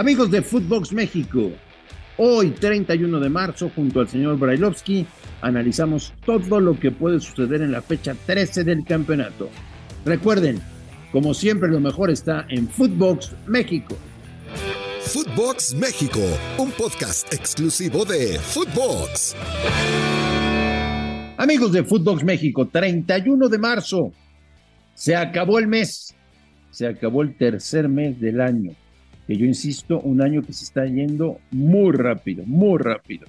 [0.00, 1.52] Amigos de Footbox México,
[2.16, 5.06] hoy 31 de marzo, junto al señor Brailovsky,
[5.42, 9.50] analizamos todo lo que puede suceder en la fecha 13 del campeonato.
[10.06, 10.58] Recuerden,
[11.12, 13.94] como siempre, lo mejor está en Footbox México.
[15.02, 16.20] Footbox México,
[16.56, 19.36] un podcast exclusivo de Footbox.
[21.36, 24.12] Amigos de Footbox México, 31 de marzo,
[24.94, 26.16] se acabó el mes,
[26.70, 28.74] se acabó el tercer mes del año,
[29.30, 33.28] que yo insisto, un año que se está yendo muy rápido, muy rápido.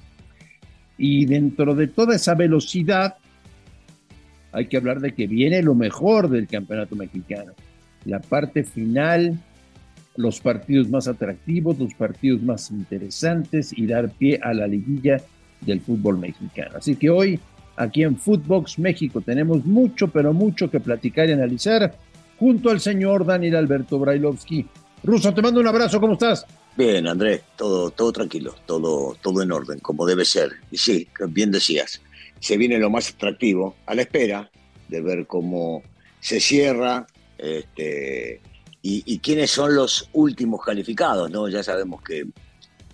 [0.98, 3.17] Y dentro de toda esa velocidad,
[4.52, 7.52] hay que hablar de que viene lo mejor del campeonato mexicano.
[8.05, 9.40] La parte final,
[10.16, 15.21] los partidos más atractivos, los partidos más interesantes y dar pie a la liguilla
[15.62, 16.77] del fútbol mexicano.
[16.77, 17.40] Así que hoy
[17.77, 21.95] Aquí en Footbox México tenemos mucho, pero mucho que platicar y analizar
[22.38, 24.68] junto al señor Daniel Alberto Brailovsky.
[25.04, 26.46] Ruso, te mando un abrazo, ¿cómo estás?
[26.78, 30.52] Bien, Andrés, todo, todo tranquilo, todo, todo en orden, como debe ser.
[30.71, 32.02] Y sí, bien decías,
[32.40, 34.49] se viene lo más atractivo, a la espera
[34.88, 35.84] de ver cómo
[36.20, 38.41] se cierra este,
[38.82, 41.48] y, y quiénes son los últimos calificados, ¿no?
[41.49, 42.26] Ya sabemos que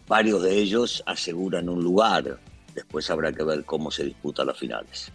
[0.07, 2.39] varios de ellos aseguran un lugar
[2.77, 5.11] Después habrá que ver cómo se disputan las finales.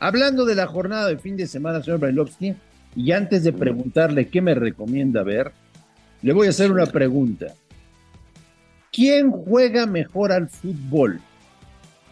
[0.00, 2.56] Hablando de la jornada de fin de semana, señor Brailovsky,
[2.96, 5.52] y antes de preguntarle qué me recomienda ver,
[6.24, 7.54] le voy a hacer una pregunta.
[8.90, 11.20] ¿Quién juega mejor al fútbol?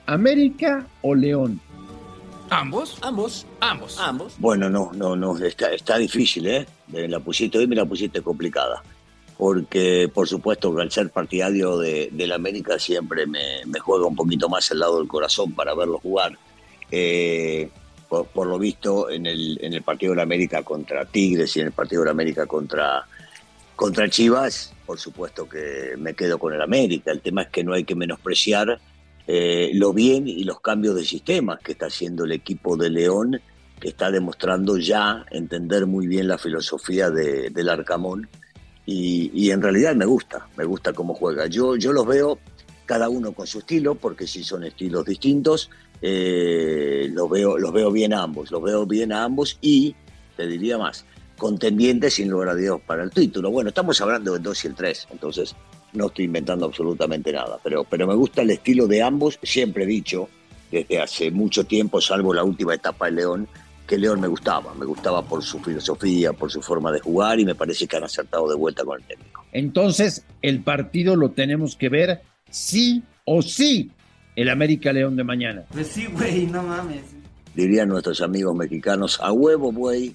[0.04, 1.58] ¿América o León?
[2.50, 4.34] Ambos, ambos, ambos, ambos.
[4.36, 6.66] Bueno, no, no, no, está, está difícil, ¿eh?
[6.88, 8.82] Me la pusiste hoy, me la pusiste complicada
[9.38, 14.48] porque por supuesto que al ser partidario de, la América siempre me, juega un poquito
[14.48, 16.38] más el lado del corazón para verlo jugar.
[16.90, 17.70] Eh,
[18.08, 21.68] por, lo visto en el, en el partido de la América contra Tigres y en
[21.68, 23.06] el partido de la América contra,
[23.76, 27.10] contra Chivas, por supuesto que me quedo con el América.
[27.12, 28.80] El tema es que no hay que menospreciar
[29.26, 33.40] eh, lo bien y los cambios de sistemas que está haciendo el equipo de León,
[33.80, 38.28] que está demostrando ya entender muy bien la filosofía de, del Arcamón
[38.84, 41.46] y, en realidad me gusta, me gusta cómo juega.
[41.46, 42.38] Yo, yo los veo
[42.84, 47.92] cada uno con su estilo, porque si son estilos distintos, eh, los, veo, los veo
[47.92, 49.94] bien a ambos, los veo bien a ambos y,
[50.36, 51.04] te diría más,
[51.42, 53.50] contendientes sin lugar a Dios para el título.
[53.50, 55.56] Bueno, estamos hablando del 2 y el 3, entonces
[55.92, 59.86] no estoy inventando absolutamente nada, pero, pero me gusta el estilo de ambos, siempre he
[59.88, 60.28] dicho,
[60.70, 63.48] desde hace mucho tiempo, salvo la última etapa de León,
[63.88, 67.44] que León me gustaba, me gustaba por su filosofía, por su forma de jugar y
[67.44, 69.44] me parece que han acertado de vuelta con el técnico.
[69.50, 73.90] Entonces, el partido lo tenemos que ver sí o sí,
[74.36, 75.64] el América León de mañana.
[75.72, 77.02] Pues sí, güey, no mames.
[77.52, 80.14] Dirían nuestros amigos mexicanos, a huevo, güey.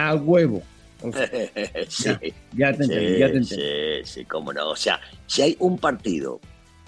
[0.00, 0.62] A huevo.
[1.88, 2.10] sí,
[2.54, 3.44] ya, te entendí, ya te entendí.
[3.44, 4.70] Sí, sí, cómo no.
[4.70, 6.40] O sea, si hay un partido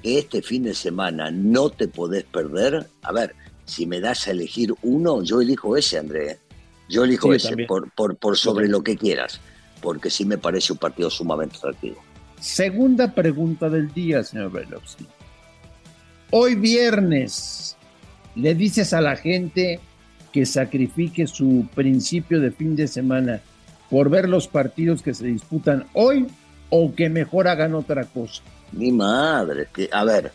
[0.02, 3.34] que este fin de semana no te podés perder, a ver,
[3.66, 6.38] si me das a elegir uno, yo elijo ese, André.
[6.88, 9.40] Yo elijo ese por, por, por, sobre lo que quieras,
[9.80, 12.02] porque sí me parece un partido sumamente atractivo.
[12.40, 15.06] Segunda pregunta del día, señor Berlovsky.
[16.30, 17.76] Hoy viernes,
[18.34, 19.80] ¿le dices a la gente
[20.32, 23.40] que sacrifique su principio de fin de semana
[23.90, 26.26] por ver los partidos que se disputan hoy
[26.70, 28.42] o que mejor hagan otra cosa?
[28.72, 30.32] Mi madre, que, a ver,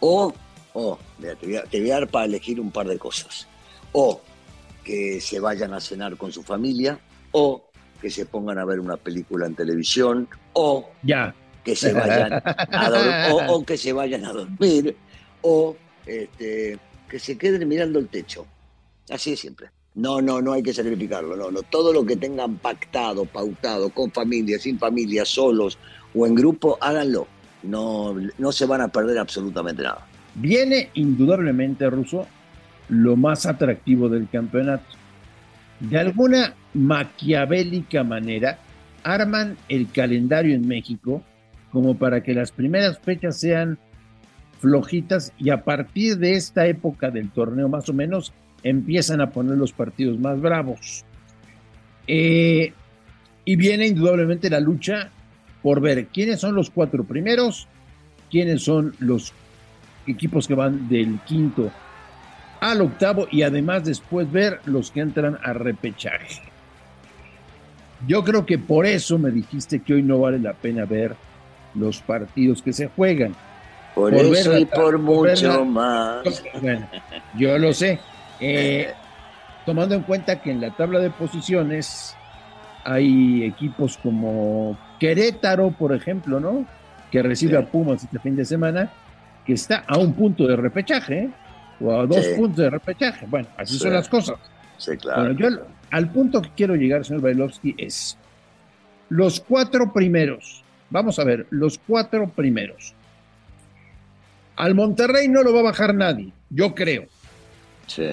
[0.00, 0.34] o
[0.80, 3.48] o, te, voy a, dar para elegir un par de cosas.
[3.92, 4.20] O
[4.84, 6.98] que se vayan a cenar con su familia,
[7.32, 7.64] o
[8.00, 11.34] que se pongan a ver una película en televisión, o ya.
[11.64, 14.96] que se vayan a dormir, o, que se vayan a dormir,
[15.42, 16.78] o este,
[17.08, 18.46] que se queden mirando el techo.
[19.10, 19.70] Así es siempre.
[19.94, 21.62] No, no, no hay que sacrificarlo, no, no.
[21.62, 25.78] Todo lo que tengan pactado, pautado, con familia, sin familia, solos
[26.14, 27.26] o en grupo, háganlo.
[27.62, 30.06] No, no se van a perder absolutamente nada.
[30.34, 32.26] Viene indudablemente, Russo,
[32.88, 34.84] lo más atractivo del campeonato.
[35.80, 38.58] De alguna maquiavélica manera,
[39.02, 41.22] arman el calendario en México
[41.72, 43.78] como para que las primeras fechas sean
[44.60, 48.32] flojitas y a partir de esta época del torneo más o menos
[48.62, 51.04] empiezan a poner los partidos más bravos.
[52.06, 52.72] Eh,
[53.44, 55.10] y viene indudablemente la lucha
[55.62, 57.66] por ver quiénes son los cuatro primeros,
[58.30, 59.32] quiénes son los
[60.06, 61.70] equipos que van del quinto
[62.60, 66.42] al octavo y además después ver los que entran a repechaje.
[68.06, 71.16] Yo creo que por eso me dijiste que hoy no vale la pena ver
[71.74, 73.34] los partidos que se juegan.
[73.94, 76.22] Por, eso y por, mucho más.
[76.60, 76.88] Bueno,
[77.36, 77.98] yo lo sé.
[78.40, 78.92] Eh,
[79.66, 82.16] tomando en cuenta que en la tabla de posiciones
[82.84, 86.66] hay equipos como Querétaro, por ejemplo, ¿no?
[87.10, 88.90] que recibe a Pumas este fin de semana,
[89.44, 91.30] que está a un punto de repechaje, ¿eh?
[91.80, 93.26] o a dos puntos de repechaje.
[93.26, 94.36] Bueno, así son las cosas.
[94.76, 95.32] Sí, claro.
[95.32, 95.48] yo
[95.90, 98.16] al punto que quiero llegar, señor Bailovsky, es
[99.08, 100.62] los cuatro primeros.
[100.90, 102.94] Vamos a ver, los cuatro primeros.
[104.56, 107.06] Al Monterrey no lo va a bajar nadie, yo creo.
[107.88, 108.08] Sí.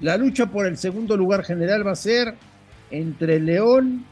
[0.00, 2.34] La lucha por el segundo lugar general va a ser
[2.90, 4.04] entre León,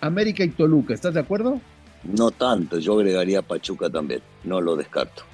[0.00, 0.94] América y Toluca.
[0.94, 1.60] ¿Estás de acuerdo?
[2.04, 5.24] No tanto, yo agregaría Pachuca también, no lo descarto.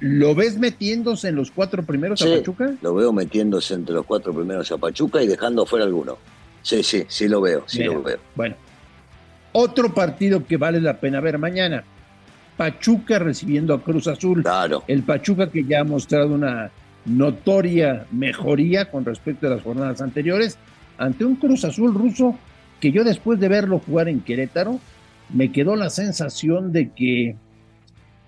[0.00, 2.74] ¿Lo ves metiéndose en los cuatro primeros a Pachuca?
[2.82, 6.18] Lo veo metiéndose entre los cuatro primeros a Pachuca y dejando fuera alguno.
[6.62, 8.18] Sí, sí, sí lo veo, sí lo veo.
[8.34, 8.56] Bueno,
[9.52, 11.84] otro partido que vale la pena ver mañana.
[12.56, 14.42] Pachuca recibiendo a Cruz Azul.
[14.42, 14.82] Claro.
[14.88, 16.70] El Pachuca que ya ha mostrado una
[17.04, 20.58] notoria mejoría con respecto a las jornadas anteriores
[20.98, 22.38] ante un Cruz Azul ruso
[22.80, 24.80] que yo después de verlo jugar en Querétaro
[25.32, 27.36] me quedó la sensación de que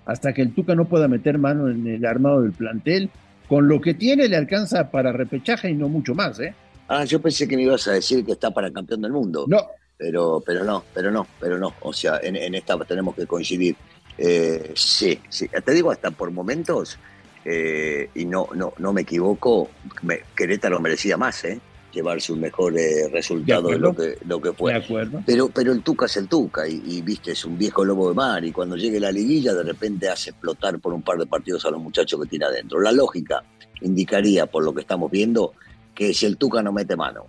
[0.07, 3.11] hasta que el Tuca no pueda meter mano en el armado del plantel,
[3.49, 6.55] con lo que tiene le alcanza para repechaje y no mucho más, ¿eh?
[6.89, 9.47] Ah, yo pensé que me ibas a decir que está para campeón del mundo.
[9.49, 9.63] No.
[9.97, 11.75] Pero, pero no, pero no, pero no.
[11.81, 13.77] O sea, en, esta tenemos que coincidir.
[14.19, 15.49] Eh, sí, sí.
[15.65, 16.99] Te digo hasta por momentos,
[17.45, 19.69] eh, y no, no, no me equivoco,
[20.03, 21.61] me, Querétaro merecía más, ¿eh?
[21.95, 24.73] llevarse un mejor eh, resultado de, lo que lo que fue.
[24.73, 25.23] De acuerdo.
[25.25, 28.45] Pero, pero el Tuca es el Tuca y, viste, es un viejo lobo de mar
[28.45, 31.71] y cuando llegue la liguilla de repente hace explotar por un par de partidos a
[31.71, 32.81] los muchachos que tiene adentro.
[32.81, 33.45] La lógica
[33.81, 35.53] indicaría, por lo que estamos viendo,
[35.95, 37.27] que si el Tuca no mete mano,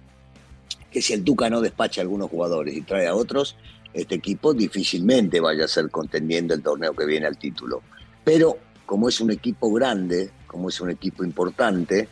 [0.91, 3.56] que si el Tuca no despacha a algunos jugadores y trae a otros,
[3.94, 7.81] este equipo difícilmente vaya a ser contendiendo el torneo que viene al título.
[8.23, 12.07] Pero como es un equipo grande, como es un equipo importante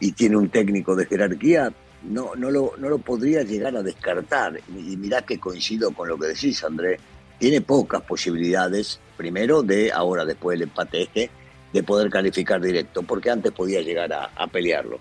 [0.00, 1.72] y tiene un técnico de jerarquía,
[2.04, 4.60] no, no, lo, no lo podría llegar a descartar.
[4.68, 6.98] Y mirá que coincido con lo que decís, André.
[7.38, 11.30] Tiene pocas posibilidades, primero, de ahora, después del empate este,
[11.72, 14.98] de poder calificar directo, porque antes podía llegar a, pelearlo.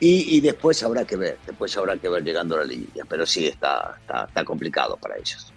[0.00, 3.46] Y, después habrá que ver, después habrá que ver llegando a la liguilla, pero sí
[3.46, 5.52] está, está, complicado para ellos.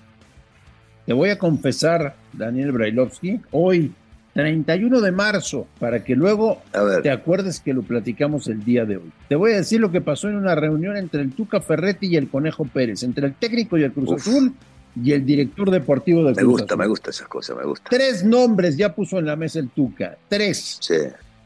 [1.06, 3.94] Te voy a confesar, Daniel Brailovsky, hoy
[4.34, 6.62] 31 de marzo, para que luego
[7.04, 9.12] te acuerdes que lo platicamos el día de hoy.
[9.28, 12.16] Te voy a decir lo que pasó en una reunión entre el Tuca Ferretti y
[12.16, 14.54] el Conejo Pérez, entre el técnico y el Cruz Azul
[14.96, 17.90] y el director deportivo del Cruz Me gusta, me gusta esas cosas, me gusta.
[17.90, 20.78] Tres nombres ya puso en la mesa el Tuca, tres.
[20.80, 20.96] Sí.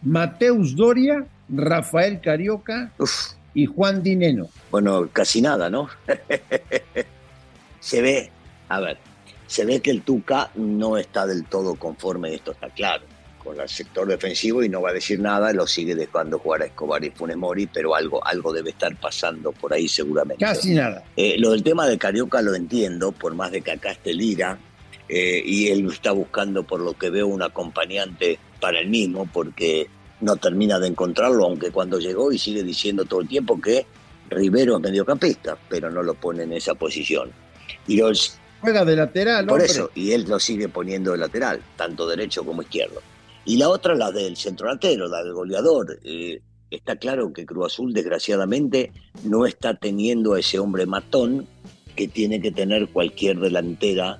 [0.04, 2.92] Mateus Doria, Rafael Carioca
[3.56, 4.48] y Juan Dineno.
[4.70, 5.90] Bueno, casi nada, ¿no?
[7.80, 8.32] Se ve,
[8.70, 8.98] a ver,
[9.48, 13.04] se ve que el Tuca no está del todo conforme, esto está claro,
[13.44, 16.66] con el sector defensivo y no va a decir nada, lo sigue dejando jugar a
[16.66, 20.44] Escobar y Funes Mori, pero algo, algo debe estar pasando por ahí seguramente.
[20.44, 21.04] Casi nada.
[21.16, 24.58] Eh, lo del tema de Carioca lo entiendo, por más de que acá esté Lira,
[25.08, 29.88] eh, y él está buscando, por lo que veo, un acompañante para el mismo, porque
[30.22, 33.86] no termina de encontrarlo, aunque cuando llegó y sigue diciendo todo el tiempo que
[34.30, 37.32] Rivero es mediocampista, pero no lo pone en esa posición.
[37.88, 39.46] Y los Juega de lateral.
[39.46, 43.02] Por eso, y él lo sigue poniendo de lateral, tanto derecho como izquierdo.
[43.46, 46.00] Y la otra, la del centro delantero, la del goleador.
[46.04, 46.42] Eh,
[46.72, 48.92] está claro que Cruz Azul, desgraciadamente,
[49.24, 51.48] no está teniendo a ese hombre matón
[51.96, 54.20] que tiene que tener cualquier delantera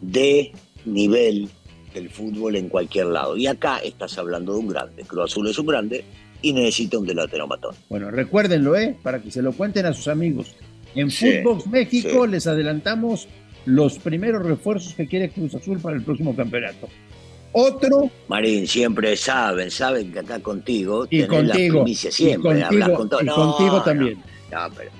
[0.00, 0.52] de
[0.84, 1.48] nivel
[1.94, 3.36] del fútbol en cualquier lado.
[3.36, 5.02] Y acá estás hablando de un grande.
[5.04, 6.04] Cruz Azul es un grande
[6.42, 7.74] y necesita un delantero matón.
[7.88, 8.96] Bueno, recuérdenlo, ¿eh?
[9.02, 10.54] Para que se lo cuenten a sus amigos.
[10.94, 13.28] En Fútbol México les adelantamos
[13.66, 16.88] los primeros refuerzos que quiere Cruz Azul para el próximo campeonato.
[17.52, 18.10] Otro.
[18.28, 23.22] Marín, siempre saben, saben que acá contigo y contigo, la siempre, y contigo, con todo.
[23.22, 24.18] y contigo también.
[24.52, 24.90] No, pero,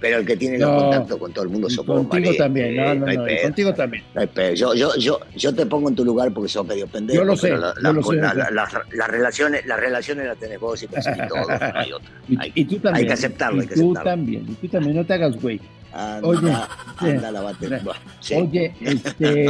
[0.00, 2.94] pero, el que tiene los contactos con todo el mundo sos vos, Contigo también, no,
[2.96, 4.02] no, no, contigo también.
[4.54, 7.20] yo, yo, yo, yo te pongo en tu lugar porque sos medio pendejo.
[7.20, 8.16] Yo lo sé, la, yo lo sé.
[8.16, 12.10] las relaciones, las relaciones las tenés vos y casi todo, hay otra.
[12.38, 12.96] Hay, y, tú también.
[12.96, 15.60] Hay que aceptarlo, y tú también, y tú también, no te hagas güey
[16.22, 16.52] oye,
[18.36, 19.46] oye, este,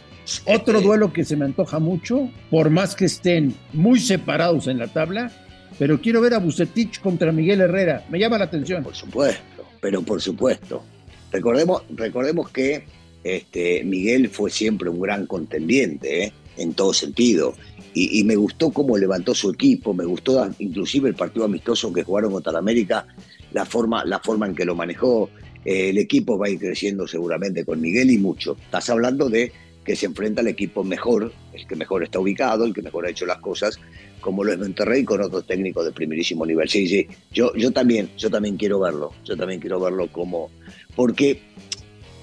[0.46, 4.88] otro duelo que se me antoja mucho, por más que estén muy separados en la
[4.88, 5.30] tabla,
[5.78, 8.04] pero quiero ver a Bucetich contra Miguel Herrera.
[8.08, 8.82] Me llama la atención.
[8.82, 10.84] Por supuesto, pero por supuesto.
[11.32, 12.84] Recordemos, recordemos que
[13.24, 16.32] este, Miguel fue siempre un gran contendiente, ¿eh?
[16.56, 17.54] en todo sentido.
[17.92, 22.02] Y, y, me gustó cómo levantó su equipo, me gustó inclusive el partido amistoso que
[22.02, 23.06] jugaron contra América,
[23.52, 25.30] la forma, la forma en que lo manejó,
[25.64, 28.56] eh, el equipo va a ir creciendo seguramente con Miguel y mucho.
[28.60, 29.52] Estás hablando de
[29.84, 33.10] que se enfrenta al equipo mejor, el que mejor está ubicado, el que mejor ha
[33.10, 33.78] hecho las cosas,
[34.20, 36.68] como lo Monterrey con otros técnicos de primerísimo nivel.
[36.68, 40.50] Sí, sí, yo, yo también, yo también quiero verlo, yo también quiero verlo como,
[40.96, 41.42] porque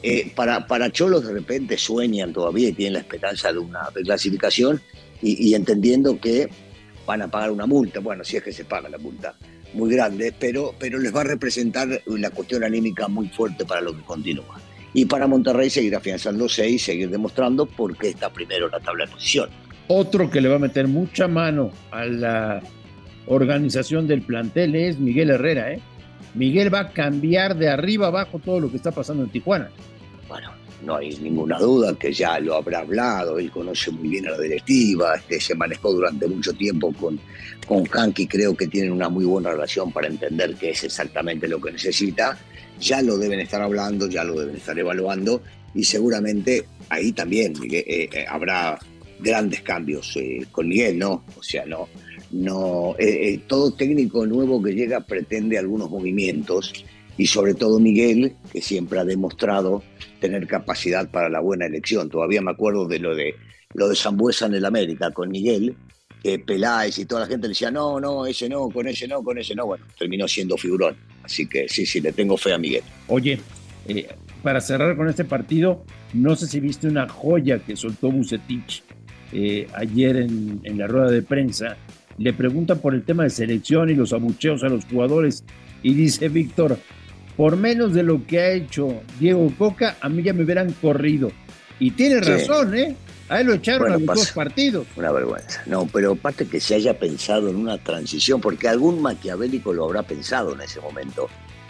[0.02, 4.82] eh, para, para Cholos de repente sueñan todavía y tienen la esperanza de una reclasificación
[5.22, 6.50] y, entendiendo que
[7.06, 9.36] van a pagar una multa, bueno, si es que se paga la multa,
[9.74, 13.96] muy grande, pero, pero les va a representar una cuestión anímica muy fuerte para lo
[13.96, 14.60] que continúa.
[14.94, 19.06] Y para Monterrey seguir afianzándose y seguir demostrando por qué está primero en la tabla
[19.06, 19.50] de posición.
[19.88, 22.62] Otro que le va a meter mucha mano a la
[23.28, 25.80] organización del plantel es Miguel Herrera, ¿eh?
[26.34, 29.70] Miguel va a cambiar de arriba abajo todo lo que está pasando en Tijuana.
[30.86, 34.40] No hay ninguna duda que ya lo habrá hablado, él conoce muy bien a la
[34.40, 37.20] directiva, este, se manejó durante mucho tiempo con,
[37.68, 41.62] con Hanky, creo que tienen una muy buena relación para entender qué es exactamente lo
[41.62, 42.38] que necesita,
[42.80, 45.42] ya lo deben estar hablando, ya lo deben estar evaluando
[45.74, 48.78] y seguramente ahí también eh, eh, habrá
[49.20, 51.24] grandes cambios eh, con Miguel, ¿no?
[51.38, 51.88] O sea, no,
[52.32, 52.96] no,
[53.48, 56.74] todo técnico nuevo que llega pretende algunos movimientos
[57.18, 59.84] y sobre todo Miguel, que siempre ha demostrado
[60.20, 62.10] tener capacidad para la buena elección.
[62.10, 63.36] Todavía me acuerdo de lo de
[63.74, 65.76] lo de Zambuesa en el América con Miguel,
[66.22, 69.24] que Peláez y toda la gente le decía, no, no, ese no, con ese no,
[69.24, 69.66] con ese no.
[69.66, 70.96] Bueno, terminó siendo figurón.
[71.24, 72.84] Así que sí, sí, le tengo fe a Miguel.
[73.08, 73.40] Oye,
[73.88, 74.08] eh,
[74.44, 78.84] para cerrar con este partido, no sé si viste una joya que soltó Bucetich
[79.32, 81.78] eh, ayer en, la rueda de prensa.
[82.18, 85.44] Le preguntan por el tema de selección y los abucheos a los jugadores
[85.82, 86.78] y dice Víctor,
[87.42, 91.32] por menos de lo que ha hecho Diego Coca, a mí ya me hubieran corrido.
[91.80, 92.96] Y tiene razón, ¿eh?
[93.30, 94.86] A él lo echaron a los dos partidos.
[94.96, 95.64] Una vergüenza.
[95.66, 100.04] No, pero aparte que se haya pensado en una transición, porque algún maquiavélico lo habrá
[100.04, 101.30] pensado en ese momento,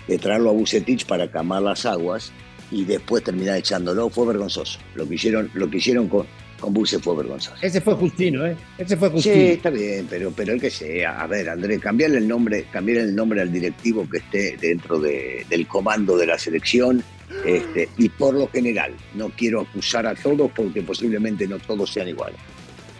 [0.09, 2.33] de traerlo a Bucetich para calmar las aguas
[2.69, 4.77] y después terminar echándolo, fue vergonzoso.
[4.95, 6.27] Lo que hicieron, lo que hicieron con,
[6.62, 7.58] con Buse fue vergonzoso.
[7.62, 8.56] Ese fue Justino, ¿eh?
[8.77, 9.36] Ese fue Justino.
[9.36, 11.22] Sí, está bien, pero, pero el que sea.
[11.22, 15.68] A ver, Andrés, cambiarle el nombre, cambiarle el nombre al directivo que esté dentro del
[15.68, 17.03] comando de la selección.
[17.46, 22.08] Este, y por lo general, no quiero acusar a todos porque posiblemente no todos sean
[22.08, 22.38] iguales.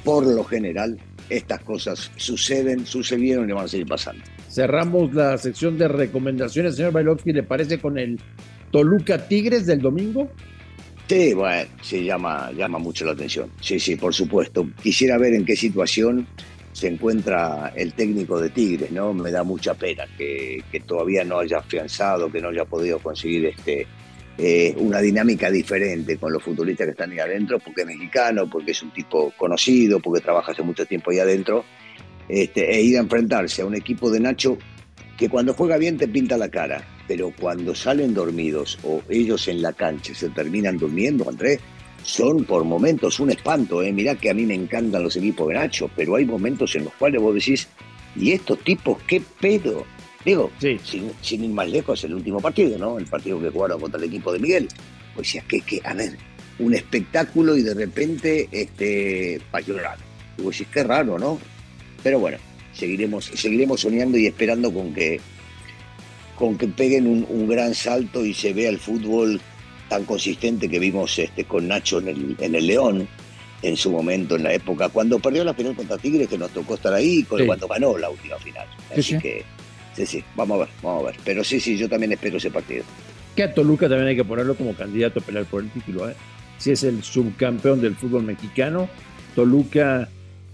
[0.04, 0.98] Por lo general,
[1.30, 4.24] estas cosas suceden, sucedieron y van a seguir pasando.
[4.50, 8.20] Cerramos la sección de recomendaciones, señor Bailovsky, ¿le parece con el
[8.72, 10.30] Toluca Tigres del domingo?
[11.12, 13.52] Sí, bueno, sí, llama, llama mucho la atención.
[13.60, 14.66] Sí, sí, por supuesto.
[14.82, 16.26] Quisiera ver en qué situación
[16.72, 19.14] se encuentra el técnico de Tigres, ¿no?
[19.14, 23.86] Me da mucha pena que, todavía no haya afianzado, que no haya podido conseguir este,
[24.38, 28.72] eh, una dinámica diferente con los futbolistas que están ahí adentro, porque es mexicano, porque
[28.72, 31.66] es un tipo conocido, porque trabaja hace mucho tiempo ahí adentro,
[32.30, 34.58] este, e ir a enfrentarse a un equipo de Nacho
[35.18, 39.62] que cuando juega bien te pinta la cara, pero cuando salen dormidos o ellos en
[39.62, 41.60] la cancha se terminan durmiendo, Andrés,
[42.04, 43.84] son por momentos un espanto.
[43.84, 43.92] ¿eh?
[43.92, 47.22] Mirá que a mí me encantan los equipos Nacho, pero hay momentos en los cuales
[47.22, 47.68] vos decís,
[48.16, 49.86] ¿y estos tipos qué pedo?
[50.24, 52.98] Digo, sin, sin, ir más lejos, el último partido, ¿no?
[52.98, 54.70] El partido que jugaron contra el equipo de Miguel.
[55.14, 56.16] Pues decías que, que, a ver,
[56.60, 59.98] un espectáculo y de repente, este, para llorar.
[60.38, 61.42] Y vos decís, qué raro, ¿no?
[62.04, 62.38] Pero bueno,
[62.72, 65.20] seguiremos, seguiremos soñando y esperando con que,
[66.42, 69.40] con que peguen un, gran salto y se vea el fútbol
[69.90, 73.08] tan consistente que vimos este, con Nacho en el, en el León
[73.62, 76.74] en su momento, en la época, cuando perdió la final contra Tigres, que nos tocó
[76.74, 78.66] estar ahí, cuando ganó la última final.
[78.90, 79.44] Así que,
[79.94, 81.18] sí, sí, vamos a ver, vamos a ver.
[81.24, 82.86] Pero sí, sí, yo también espero ese partido.
[83.36, 86.10] Que a Toluca también hay que ponerlo como candidato a pelear por el título.
[86.10, 86.16] ¿eh?
[86.58, 88.90] Si es el subcampeón del fútbol mexicano,
[89.36, 90.10] Toluca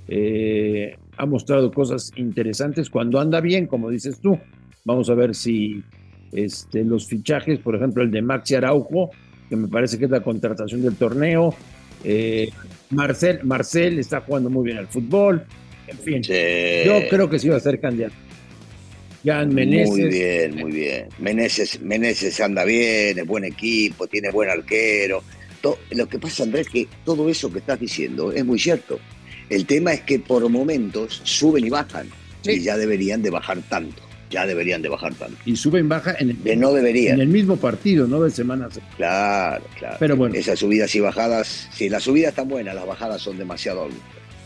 [0.10, 4.38] eh, ha mostrado cosas interesantes cuando anda bien, como dices tú.
[4.88, 5.84] Vamos a ver si
[6.32, 9.12] este, los fichajes, por ejemplo, el de Maxi Araujo,
[9.50, 11.53] que me parece que es la contratación del torneo.
[12.06, 12.50] Eh,
[12.91, 15.44] Marcel, Marcel está jugando muy bien al fútbol.
[15.88, 18.15] En fin, yo creo que sí va a ser candidato.
[19.25, 19.89] Jan Meneses.
[19.89, 21.10] Muy bien, muy bien.
[21.20, 25.22] Meneses, Meneses anda bien, es buen equipo, tiene buen arquero.
[25.91, 29.01] lo que pasa, Andrés, es que todo eso que estás diciendo es muy cierto.
[29.50, 32.08] El tema es que por momentos suben y bajan
[32.46, 34.07] y ya deberían de bajar tanto.
[34.29, 35.38] Ya deberían de bajar tanto.
[35.46, 37.13] Y suben y bajan en el, no debería.
[37.13, 38.79] en el mismo partido, no de semanas.
[38.98, 39.96] Claro, claro.
[40.00, 40.36] Pero bueno.
[40.36, 43.88] Esas subidas y bajadas, si las subidas están buenas, las bajadas son demasiado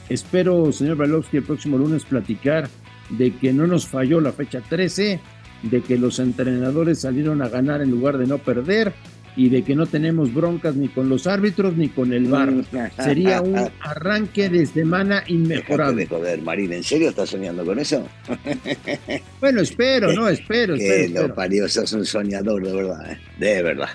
[0.09, 2.67] Espero, señor Balovsky, el próximo lunes platicar
[3.09, 5.19] de que no nos falló la fecha 13,
[5.63, 8.93] de que los entrenadores salieron a ganar en lugar de no perder,
[9.35, 12.51] y de que no tenemos broncas ni con los árbitros ni con el bar.
[12.97, 16.03] Sería un arranque de semana inmejorable.
[16.03, 18.07] De joder, Marín, ¿en serio estás soñando con eso?
[19.39, 20.75] bueno, espero, no, espero.
[20.75, 23.17] Que espero, lo parió, sos un soñador, de verdad, ¿eh?
[23.39, 23.89] de verdad.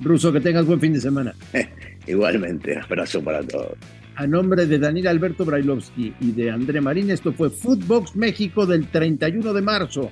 [0.00, 1.34] Ruso, que tengas buen fin de semana.
[2.06, 3.76] Igualmente, abrazo para todos.
[4.14, 8.88] A nombre de Daniel Alberto Brailovsky y de André Marín, esto fue Footbox México del
[8.88, 10.10] 31 de marzo.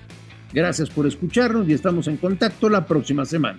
[0.53, 3.59] Gracias por escucharnos y estamos en contacto la próxima semana.